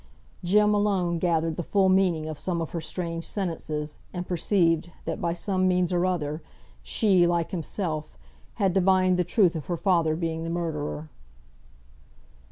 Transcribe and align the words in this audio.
Jem 0.43 0.73
alone 0.73 1.19
gathered 1.19 1.57
the 1.57 1.61
full 1.61 1.87
meaning 1.87 2.27
of 2.27 2.39
some 2.39 2.59
of 2.59 2.71
her 2.71 2.81
strange 2.81 3.23
sentences, 3.23 3.99
and 4.15 4.27
perceived 4.27 4.89
that 5.05 5.21
by 5.21 5.33
some 5.33 5.67
means 5.67 5.93
or 5.93 6.07
other 6.07 6.41
she, 6.81 7.27
like 7.27 7.51
himself, 7.51 8.17
had 8.55 8.73
divined 8.73 9.17
the 9.19 9.23
truth 9.23 9.55
of 9.55 9.67
her 9.67 9.77
father 9.77 10.15
being 10.15 10.43
the 10.43 10.49
murderer. 10.49 11.11